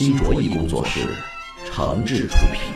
[0.00, 1.00] 新卓艺工作室
[1.66, 2.72] 诚挚出品。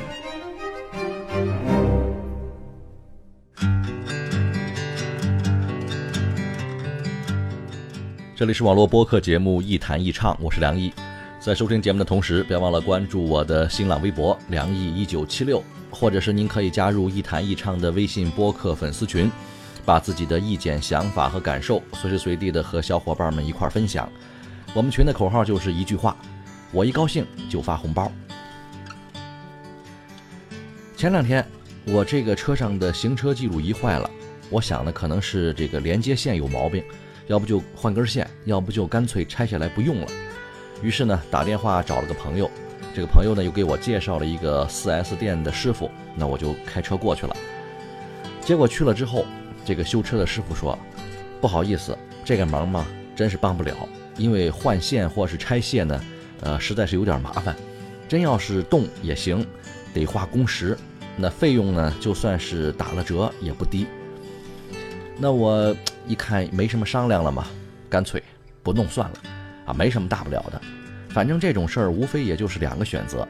[8.37, 10.92] 这里是网络播客节目《一弹一唱》，我是梁毅。
[11.41, 19.30] 在收听节目的同时，别忘了关注我的新浪微博“梁毅一九七六”，或者是您可以加入“一弹一唱”的微信播客粉丝群，
[19.83, 24.06] 把自己的意见、想法和感受随时随地的和小伙伴们一块分享。
[24.75, 26.14] 我们群的口号就是一句话：
[26.74, 28.11] 我一高兴就发红包。
[30.97, 31.47] 前两天
[31.86, 34.11] 我这个车上的行车记录仪坏了，
[34.50, 36.83] 我想呢可能是这个连接线有毛病，
[37.28, 40.08] 要不就换根线，要不就干脆拆下来不用了。
[40.83, 42.50] 于是呢，打电话找了个朋友，
[42.92, 47.36] 这个朋友呢又给我介绍了一个 4S 店的师傅，那我就开车过去了。
[48.41, 49.25] 结果去了之后，
[49.64, 50.77] 这个修车的师傅说
[51.41, 55.98] ：“不好意思，这个忙嘛，真是帮不了，因为换线或是拆卸呢，
[56.45, 57.56] 呃，实在是有点麻烦。
[58.06, 59.45] 真要是动也行，
[59.92, 60.78] 得花工时，
[61.17, 63.87] 那费用呢，就算是打了折也不低。”
[65.19, 65.75] 那我
[66.06, 67.47] 一看没什么商量了嘛，
[67.89, 68.22] 干脆
[68.62, 69.17] 不弄算了。
[69.67, 70.61] 啊，没什么大不了的，
[71.09, 73.27] 反正这种事儿无非也就是两个选择，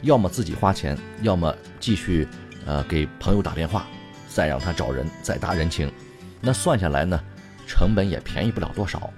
[0.00, 2.26] 要么自己花钱，要么继续，
[2.64, 3.86] 呃，给朋友打电话，
[4.26, 5.92] 再让他找人，再搭人情，
[6.40, 7.20] 那算下来呢，
[7.66, 9.12] 成本也便宜不了多少。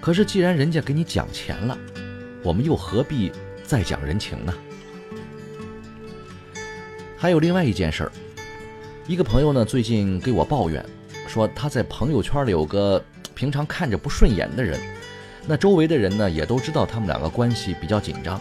[0.00, 1.76] 可是既然人家给你讲钱了，
[2.42, 3.30] 我们又何必
[3.64, 4.54] 再讲人情呢？
[7.16, 8.12] 还有另外一件事儿，
[9.06, 10.84] 一个朋友呢最近给我抱怨，
[11.28, 13.02] 说他在朋友圈里有个
[13.34, 14.80] 平常看着不顺眼的人。
[15.46, 18.40] 那周围的人呢，也都知道他们两个关系比较紧张。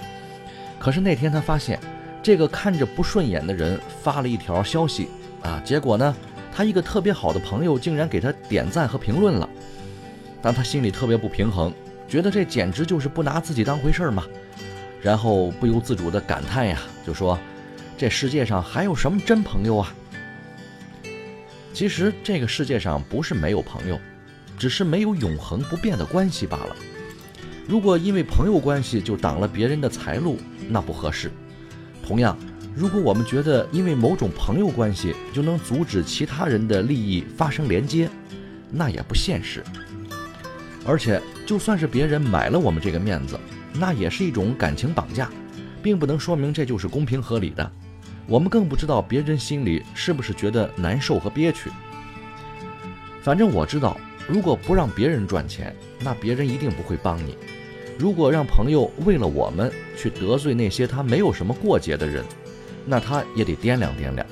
[0.78, 1.80] 可是那天他发现，
[2.24, 5.10] 这个看着不顺眼的人发了一条消息
[5.42, 6.16] 啊，结果呢，
[6.54, 9.50] 他一个特别好的朋友竟然给他点赞和评论了。
[10.42, 11.74] 当他心里特别不平衡，
[12.10, 14.26] 觉得这简直就是不拿自己当回事儿嘛。
[15.02, 16.78] 然后不由自主的感叹呀，
[17.08, 17.40] 就说
[17.98, 19.94] ：“这世界上还有什么真朋友啊？”
[21.74, 23.98] 其实这个世界上不是没有朋友，
[24.58, 26.76] 只是没有永恒不变的关系罢了。
[27.66, 30.38] 如果因为朋友关系就挡了别人的财路，
[30.68, 31.32] 那不合适。
[32.04, 32.38] 同样，
[32.76, 38.10] 如果我们觉得因为某种朋友关系就能阻止其他人的利益发生连接，
[38.70, 39.64] 那也不现实。
[40.90, 43.40] 而且，就算是别人买了我们这个面子，
[43.74, 45.30] 那也是一种感情绑架，
[45.84, 47.72] 并不能说明这就是公平合理的。
[48.26, 51.70] 我们更不知道别人心里是不是觉得难受和憋屈。
[53.22, 57.38] 反正我知道，如果不让别人赚钱，那别人一定不会帮你。
[58.00, 62.26] 如果让朋友为了我们去得罪那些他没有什么过节的人，
[62.84, 64.26] 那他也得掂量掂量。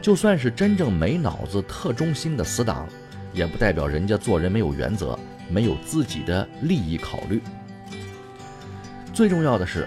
[0.00, 2.88] 就算是真正没脑子、特忠心的死党，
[3.34, 5.18] 也不代表人家做人没有原则，
[5.50, 7.42] 没有自己的利益考虑。
[9.12, 9.86] 最重要的是，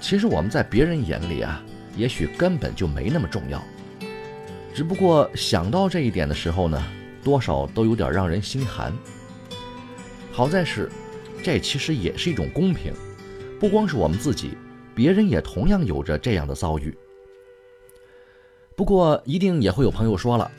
[0.00, 1.62] 其实我们在别人眼里啊，
[1.96, 3.62] 也许根本就没那么重要。
[4.74, 6.82] 只不过想到这一点的时候呢，
[7.22, 8.92] 多少都有点让人心寒。
[10.32, 10.90] 好在是。
[11.42, 12.92] 这其实也是一种公平，
[13.60, 14.58] 不光是我们自己，
[14.96, 16.92] 别人也同样有着这样的遭遇。
[18.74, 20.50] 不过，一定也会有朋友说了，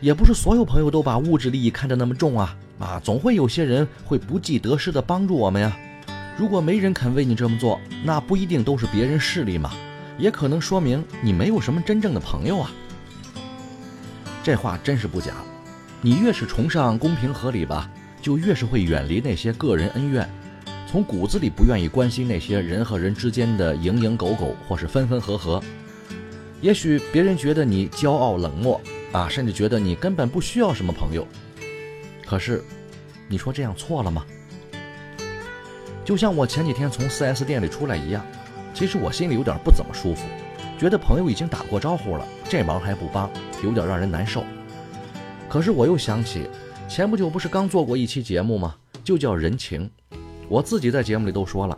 [0.00, 5.76] 也不是所有朋友都把物质利益看得那么重啊啊，总会有些人会不计得失的帮助我们呀。
[6.36, 9.70] 如果没人肯为你这么做，那不一定都是别人势利嘛，
[10.18, 12.70] 也可能说明你没有什么真正的朋友啊。
[14.42, 15.32] 这话真是不假，
[16.02, 17.90] 你越是崇尚公平合理吧。
[18.22, 20.28] 就越是会远离那些个人恩怨，
[20.90, 25.62] 从骨子里不愿意关心那些人和人之间的蝇营狗苟或是分分合合。
[26.60, 28.80] 也许别人觉得你骄傲冷漠
[29.12, 31.26] 啊，甚至觉得你根本不需要什么朋友。
[32.26, 32.62] 可是，
[33.28, 34.24] 你说这样错了吗？
[36.04, 38.24] 就像我前几天从 4S 店里出来一样，
[38.74, 40.26] 其实我心里有点不怎么舒服，
[40.78, 43.30] 觉得朋友已经打过招呼了，这忙还不帮，
[43.62, 44.44] 有点让人难受。
[45.48, 46.48] 可是我又想起。
[46.88, 48.76] 前不久不是刚做过一期节目吗？
[49.02, 49.90] 就叫人情。
[50.48, 51.76] 我自己在节目里都说了，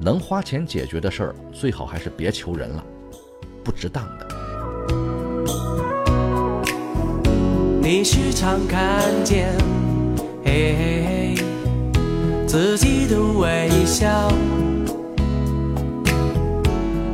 [0.00, 2.82] 能花钱解决的事儿，最好还是别求人了，
[3.62, 5.25] 不值当的。
[7.88, 9.46] 你时常看见，
[10.44, 11.34] 嘿嘿嘿，
[12.44, 14.08] 自己的微笑，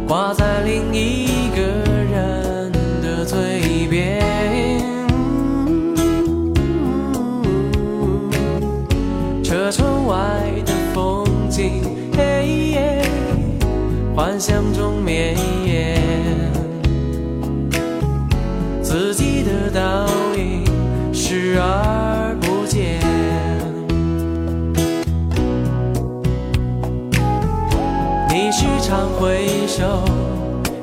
[0.09, 2.73] 挂在另一个人
[3.03, 4.23] 的嘴边。
[9.45, 10.17] 车窗外
[10.65, 11.83] 的风景，
[12.17, 13.03] 嘿耶，
[14.17, 15.37] 幻想中绵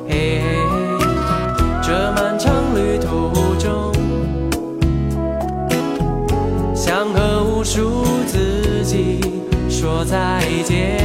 [0.08, 0.42] 嘿，
[1.82, 3.94] 这漫长旅途中，
[6.76, 9.22] 想和无数自己
[9.70, 10.98] 说再见。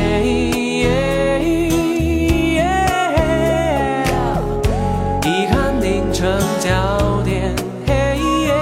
[5.23, 7.55] 遗憾凝成焦点，
[7.87, 8.52] 嘿耶，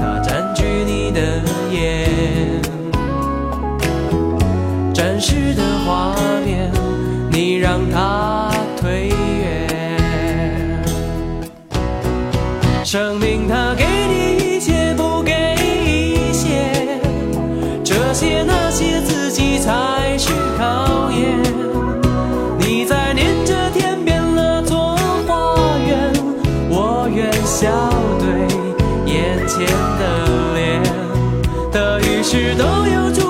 [0.00, 2.60] 它占据你的眼。
[12.90, 15.54] 生命它给你一切，不给
[15.86, 16.98] 一些，
[17.84, 21.40] 这些那些自己才是考验。
[22.58, 24.96] 你在念着天边那座
[25.28, 25.54] 花
[25.86, 26.12] 园，
[26.68, 27.70] 我愿笑
[28.18, 28.26] 对
[29.06, 29.64] 眼前
[30.00, 30.82] 的脸，
[31.70, 33.29] 得与失都有主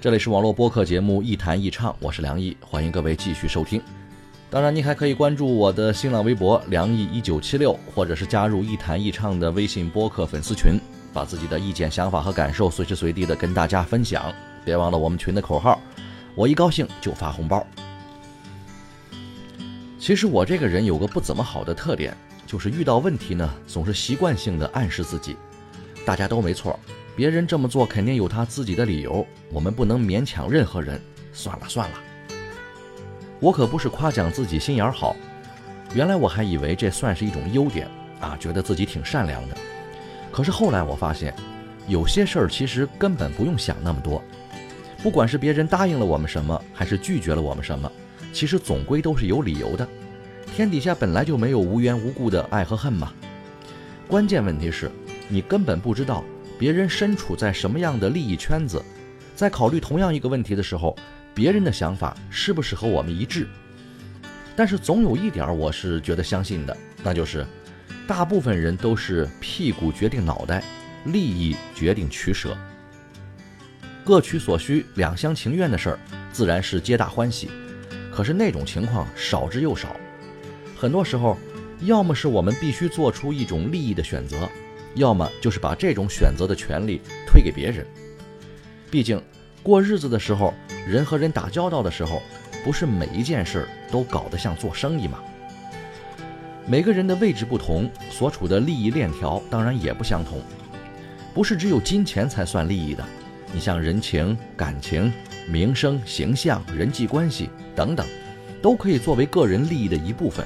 [0.00, 3.82] 这里是网络播客节目《一弹一唱》，我是梁毅，欢迎各位继续收听。
[4.48, 10.78] 当然，你还可以关注我的新浪微博“梁毅一九七六”，或者是加入“一弹一唱”的微信播客粉丝群，
[11.12, 14.32] 把自己的意见、想法和感受随时随地的跟大家分享。
[14.64, 15.80] 别忘了我们群的口号：
[16.36, 17.66] 我一高兴就发红包。
[19.98, 22.16] 其实我这个人有个不怎么好的特点，
[22.46, 25.36] 就是遇到问题呢，总是习惯性的暗示自己，
[26.06, 26.78] 大家都没错。
[27.18, 31.00] 别人这么做肯定有他自己的理由，我们不能勉强任何人。
[31.32, 31.98] 算了算了，
[33.40, 35.16] 我可不是夸奖自己心眼好，
[35.96, 37.88] 原来我还以为这算是一种优点
[38.20, 39.56] 啊，觉得自己挺善良的。
[40.30, 41.34] 可是后来我发现，
[41.88, 44.22] 有些事儿其实根本不用想那么多，
[45.02, 47.90] 不管是别人答应了我们什么，还是拒绝了我们什么，
[48.32, 49.84] 其实总归都是有理由的。
[50.54, 53.12] 天底下本来就没有无缘无故的爱和恨嘛。
[54.06, 54.88] 关键问题是，
[55.26, 56.22] 你根本不知道。
[56.58, 58.84] 别人身处在什么样的利益圈子，
[59.36, 60.96] 在考虑同样一个问题的时候，
[61.32, 63.46] 别人的想法是不是和我们一致？
[64.56, 67.46] 但是总有一点我是觉得相信的，那就是
[68.08, 70.64] 大部分人都是屁股决定脑袋，
[71.04, 72.58] 利益决定取舍，
[74.04, 75.98] 各取所需、两厢情愿的事儿
[76.32, 77.48] 自然是皆大欢喜。
[78.10, 79.94] 可是那种情况少之又少，
[80.76, 81.38] 很多时候，
[81.82, 84.48] 要么是我们必须做出一种利益的选择。
[84.94, 87.86] 要么就是把这种选择的权利推给别人。
[88.90, 89.22] 毕竟，
[89.62, 90.54] 过日子的时候，
[90.86, 92.22] 人和人打交道的时候，
[92.64, 95.18] 不是每一件事都搞得像做生意吗？
[96.66, 100.40] 每个人的位置不同，所处的利益链条当然也不相同。
[101.34, 103.04] 不是只有金钱才算利益的，
[103.52, 105.12] 你像人情、感情、
[105.46, 108.06] 名声、形象、人际关系等等，
[108.60, 110.44] 都可以作为个人利益的一部分。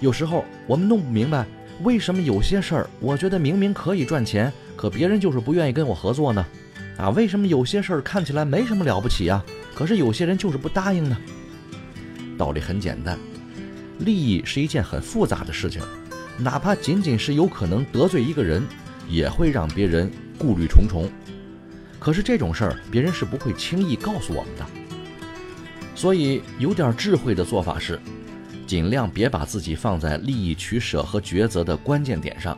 [0.00, 1.44] 有时候我们弄不明白。
[1.82, 6.44] 为什么有些事儿，我觉得明明可以赚钱，可别人就是不愿意跟我合作呢？
[6.96, 9.44] 啊，为什么有些事儿看起来没什么了不起啊，
[9.74, 11.16] 可是有些人就是不答应呢？
[12.36, 13.16] 道理很简单，
[14.00, 15.80] 利益是一件很复杂的事情，
[16.36, 18.62] 哪怕仅仅是有可能得罪一个人，
[19.08, 21.08] 也会让别人顾虑重重。
[22.00, 24.66] 可是这种事儿，别人是不会轻易告诉我们的。
[25.94, 27.98] 所以，有点智慧的做法是。
[28.68, 32.56] 尽量别把自己放在利益取舍和抉择的关键点上，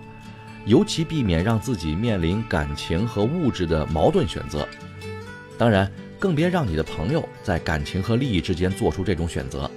[0.67, 4.67] 尤其避免让自己面临感情和物质的矛盾选择。
[5.57, 5.89] 当然，
[6.19, 9.71] 更别让你的朋友在感情和利益之间做出这种选择。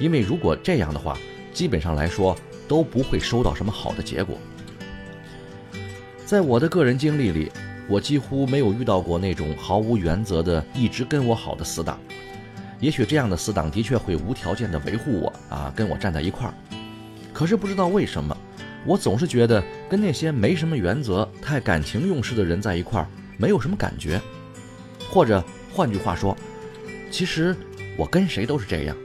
[0.00, 1.16] 因为如果这样的话，
[1.52, 4.36] 基本上来说都不会收到什么好的结果。
[6.26, 7.52] 在我的个人经历里，
[7.88, 12.00] 我几乎没有遇到过那种毫无原则的一直跟我好的死党。
[12.80, 16.54] 也许这样的死党的确会无条件的维护我啊，跟我站在一块儿。
[17.32, 18.36] 可是不知道为什么，
[18.84, 24.20] 我总是觉得跟那些没什么原则、太感情用事的人在一块儿没有什么感觉。
[25.10, 26.36] 或者换句话说，
[27.10, 27.56] 其实
[27.96, 28.96] 我跟谁都是这样，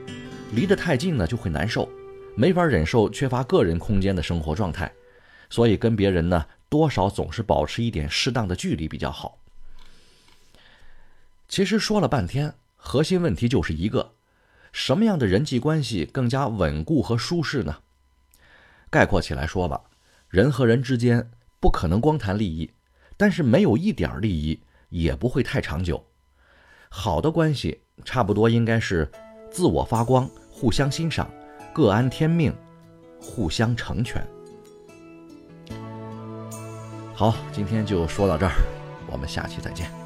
[0.51, 1.89] 离得太近呢就会难受，
[2.35, 4.91] 没法忍受缺乏个人空间的生活状态，
[5.49, 6.45] 所以跟别人呢。
[6.69, 9.37] 多少总是保持一点适当的距离比较好。
[11.47, 12.51] 其实说了半天，
[12.85, 14.11] 核心问题就是一个：
[14.73, 17.77] 什么样的人际关系更加稳固和舒适呢？
[18.89, 19.81] 概括起来说吧，
[20.27, 22.69] 人和人之间不可能光谈利益，
[23.15, 26.05] 但是没有一点利益也不会太长久。
[26.89, 29.09] 好的关系差不多应该是
[29.49, 31.31] 自我发光，互相欣赏，
[31.73, 32.53] 各安天命，
[33.19, 34.21] 互相成全。
[37.15, 38.51] 好，今天就说到这儿，
[39.09, 40.02] 我们下期再见。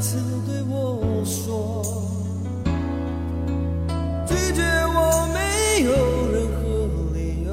[0.00, 0.16] 次
[0.46, 1.84] 对我说，
[4.26, 5.92] 拒绝我没有
[6.32, 6.62] 任何
[7.12, 7.52] 理由，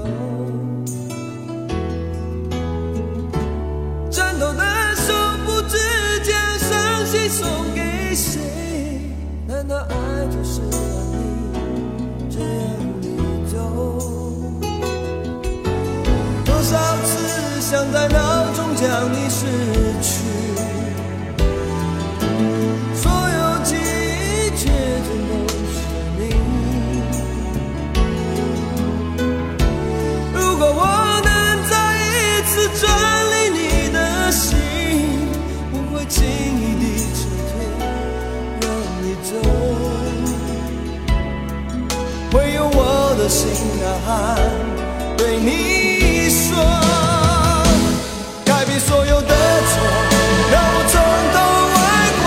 [4.10, 4.63] 颤抖的
[4.96, 5.13] 手
[5.46, 5.77] 不知
[6.24, 8.39] 将伤心送给谁，
[9.46, 9.92] 难道爱
[10.27, 10.80] 就是让
[11.12, 12.48] 你这样
[13.01, 13.06] 离
[13.51, 13.58] 走？
[16.46, 18.18] 多少次想在脑
[18.54, 19.46] 中将你失
[43.27, 43.50] 心
[43.81, 44.38] 呐喊
[45.17, 46.55] 对你说，
[48.46, 49.74] 改变所有的错，
[50.50, 50.96] 让我从
[51.34, 51.38] 头
[51.75, 51.79] 爱
[52.24, 52.25] 过，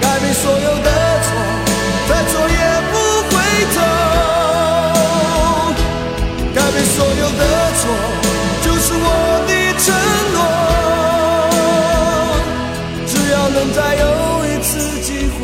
[0.00, 0.90] 改变所有的
[1.22, 1.28] 错，
[2.08, 2.56] 再错也
[2.90, 2.94] 不
[3.30, 3.32] 回
[3.76, 3.78] 头，
[6.52, 7.42] 改变所有的
[7.78, 7.82] 错，
[8.64, 9.06] 就是我
[9.46, 9.86] 的承
[10.34, 10.36] 诺，
[13.06, 14.04] 只要能再有
[14.46, 14.68] 一次
[15.00, 15.40] 机会，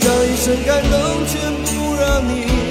[0.00, 0.92] 将一生感动
[1.26, 1.63] 全部
[2.26, 2.63] 你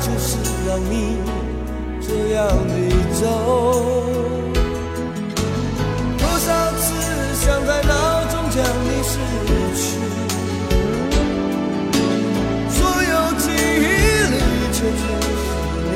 [0.00, 0.36] 就是
[0.66, 1.18] 让你
[2.00, 2.72] 这样的
[3.20, 3.22] 走。
[6.16, 6.84] 多少次
[7.34, 7.92] 想在脑
[8.26, 9.10] 中将你失
[9.74, 9.80] 去，
[12.70, 13.86] 所有记忆
[14.30, 14.36] 里
[14.72, 15.40] 却全是
[15.84, 15.92] 你。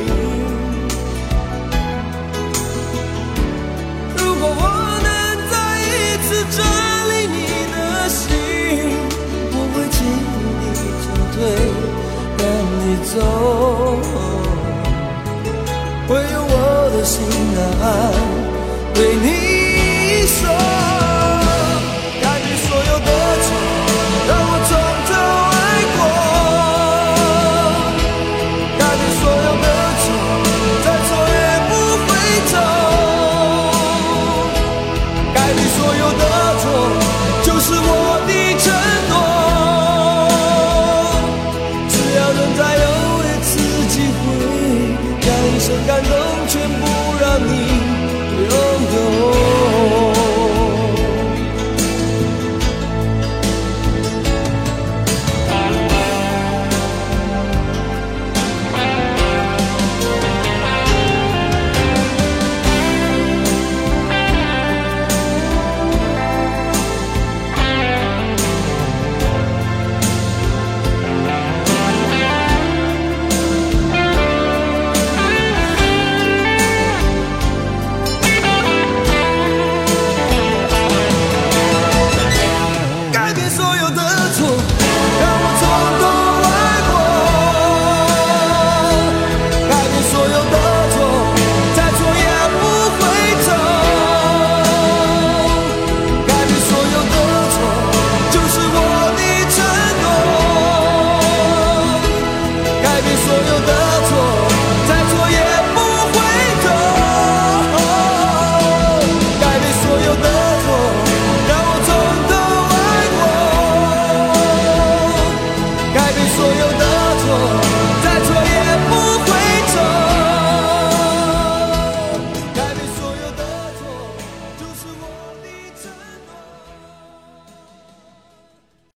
[4.17, 4.63] 如果我
[5.05, 5.09] 能
[5.51, 5.89] 再一
[6.25, 6.59] 次占
[7.09, 7.37] 领你
[7.73, 7.75] 的
[8.09, 8.21] 心，
[9.53, 9.99] 我会尽
[10.61, 10.63] 力
[11.03, 11.05] 撤
[11.35, 11.41] 退，
[12.39, 12.41] 让
[12.79, 12.83] 你
[13.15, 13.17] 走。
[16.09, 18.13] 会有我的心难安，
[18.97, 19.42] 为你。